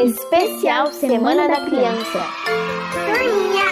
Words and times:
Especial 0.00 0.92
Semana 0.92 1.48
da 1.48 1.60
Criança. 1.66 2.24
Turminha. 2.92 3.64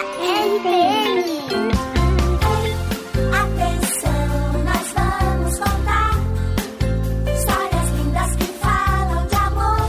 Atenção, 3.31 4.11
nós 4.65 4.91
vamos 4.91 5.57
contar 5.57 6.11
histórias 7.33 7.89
lindas 7.91 8.35
que 8.35 8.43
falam 8.59 9.25
de 9.25 9.35
amor. 9.35 9.79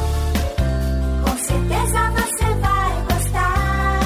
Com 1.25 1.37
certeza 1.39 2.11
você 2.13 2.47
vai 2.61 2.93
gostar. 3.11 3.99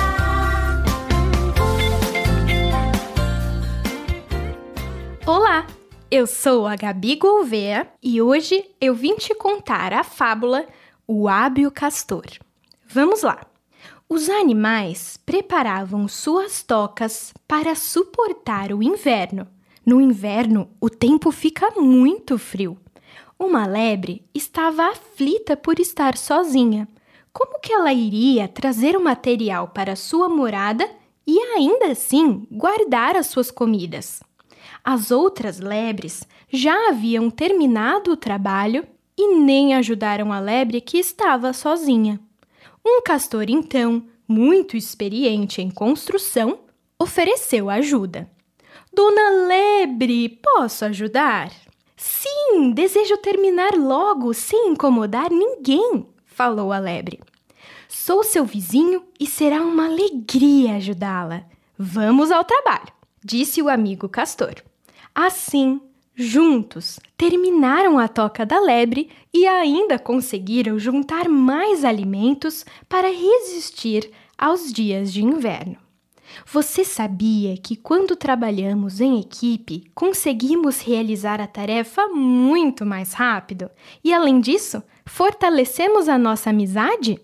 Olá, 5.26 5.66
eu 6.10 6.26
sou 6.26 6.66
a 6.66 6.76
Gabi 6.76 7.16
Gouveia 7.16 7.86
e 8.02 8.22
hoje 8.22 8.64
eu 8.80 8.94
vim 8.94 9.16
te 9.16 9.34
contar 9.34 9.92
a 9.92 10.02
fábula 10.02 10.64
O 11.14 11.28
Hábil 11.28 11.70
Castor. 11.70 12.24
Vamos 12.86 13.20
lá! 13.20 13.44
Os 14.08 14.30
animais 14.30 15.18
preparavam 15.18 16.08
suas 16.08 16.62
tocas 16.62 17.34
para 17.46 17.74
suportar 17.74 18.72
o 18.72 18.82
inverno. 18.82 19.46
No 19.84 20.00
inverno, 20.00 20.70
o 20.80 20.88
tempo 20.88 21.30
fica 21.30 21.70
muito 21.78 22.38
frio. 22.38 22.78
Uma 23.38 23.66
lebre 23.66 24.24
estava 24.32 24.88
aflita 24.88 25.54
por 25.54 25.78
estar 25.78 26.16
sozinha. 26.16 26.88
Como 27.30 27.60
que 27.60 27.74
ela 27.74 27.92
iria 27.92 28.48
trazer 28.48 28.96
o 28.96 29.04
material 29.04 29.68
para 29.68 29.94
sua 29.94 30.30
morada 30.30 30.88
e 31.26 31.38
ainda 31.38 31.88
assim 31.88 32.46
guardar 32.50 33.16
as 33.16 33.26
suas 33.26 33.50
comidas? 33.50 34.22
As 34.82 35.10
outras 35.10 35.60
lebres 35.60 36.26
já 36.48 36.88
haviam 36.88 37.28
terminado 37.28 38.12
o 38.12 38.16
trabalho 38.16 38.86
e 39.22 39.36
nem 39.36 39.74
ajudaram 39.74 40.32
a 40.32 40.40
lebre 40.40 40.80
que 40.80 40.98
estava 40.98 41.52
sozinha. 41.52 42.18
Um 42.84 43.00
castor, 43.02 43.44
então, 43.48 44.04
muito 44.26 44.76
experiente 44.76 45.62
em 45.62 45.70
construção, 45.70 46.58
ofereceu 46.98 47.70
ajuda. 47.70 48.28
Dona 48.92 49.46
Lebre, 49.46 50.28
posso 50.28 50.84
ajudar? 50.86 51.52
Sim, 51.96 52.72
desejo 52.72 53.16
terminar 53.18 53.74
logo 53.74 54.34
sem 54.34 54.70
incomodar 54.70 55.30
ninguém, 55.30 56.06
falou 56.26 56.72
a 56.72 56.78
lebre. 56.78 57.20
Sou 57.88 58.24
seu 58.24 58.44
vizinho 58.44 59.04
e 59.20 59.26
será 59.26 59.62
uma 59.62 59.86
alegria 59.86 60.76
ajudá-la. 60.76 61.44
Vamos 61.78 62.32
ao 62.32 62.44
trabalho, 62.44 62.92
disse 63.24 63.62
o 63.62 63.68
amigo 63.68 64.08
castor. 64.08 64.54
Assim, 65.14 65.80
juntos, 66.14 67.00
terminaram 67.16 67.98
a 67.98 68.08
toca 68.08 68.44
da 68.44 68.60
lebre 68.60 69.08
e 69.32 69.46
ainda 69.46 69.98
conseguiram 69.98 70.78
juntar 70.78 71.28
mais 71.28 71.84
alimentos 71.84 72.64
para 72.88 73.08
resistir 73.08 74.10
aos 74.36 74.72
dias 74.72 75.12
de 75.12 75.24
inverno. 75.24 75.76
Você 76.46 76.84
sabia 76.84 77.56
que 77.56 77.76
quando 77.76 78.16
trabalhamos 78.16 79.00
em 79.00 79.20
equipe, 79.20 79.84
conseguimos 79.94 80.80
realizar 80.80 81.40
a 81.40 81.46
tarefa 81.46 82.08
muito 82.08 82.86
mais 82.86 83.12
rápido? 83.12 83.70
E 84.02 84.12
além 84.12 84.40
disso, 84.40 84.82
fortalecemos 85.06 86.08
a 86.08 86.18
nossa 86.18 86.50
amizade? 86.50 87.20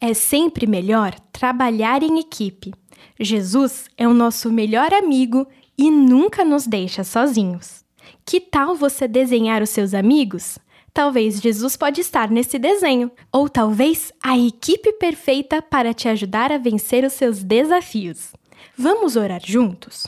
É 0.00 0.14
sempre 0.14 0.66
melhor 0.66 1.14
trabalhar 1.32 2.02
em 2.02 2.18
equipe. 2.18 2.72
Jesus 3.20 3.86
é 3.96 4.08
o 4.08 4.14
nosso 4.14 4.50
melhor 4.50 4.92
amigo 4.92 5.46
e 5.76 5.90
nunca 5.90 6.44
nos 6.44 6.66
deixa 6.66 7.04
sozinhos. 7.04 7.84
Que 8.24 8.40
tal 8.40 8.74
você 8.74 9.08
desenhar 9.08 9.62
os 9.62 9.70
seus 9.70 9.94
amigos? 9.94 10.58
Talvez 10.94 11.40
Jesus 11.40 11.76
pode 11.76 12.00
estar 12.00 12.30
nesse 12.30 12.58
desenho, 12.58 13.10
ou 13.32 13.48
talvez 13.48 14.12
a 14.22 14.38
equipe 14.38 14.92
perfeita 14.92 15.62
para 15.62 15.94
te 15.94 16.08
ajudar 16.08 16.52
a 16.52 16.58
vencer 16.58 17.04
os 17.04 17.14
seus 17.14 17.42
desafios. 17.42 18.32
Vamos 18.76 19.16
orar 19.16 19.40
juntos? 19.44 20.06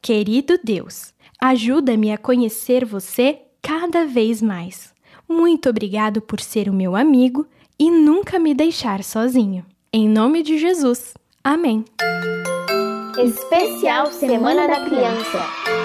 Querido 0.00 0.58
Deus, 0.62 1.12
ajuda-me 1.40 2.12
a 2.12 2.18
conhecer 2.18 2.84
você 2.84 3.40
cada 3.60 4.04
vez 4.06 4.40
mais. 4.40 4.92
Muito 5.28 5.68
obrigado 5.68 6.20
por 6.20 6.40
ser 6.40 6.68
o 6.68 6.72
meu 6.72 6.94
amigo 6.94 7.46
e 7.78 7.90
nunca 7.90 8.38
me 8.38 8.54
deixar 8.54 9.02
sozinho. 9.02 9.64
Em 9.92 10.08
nome 10.08 10.42
de 10.42 10.58
Jesus. 10.58 11.14
Amém. 11.42 11.84
Especial 13.18 14.06
Semana 14.06 14.66
da 14.68 14.84
Criança. 14.84 15.81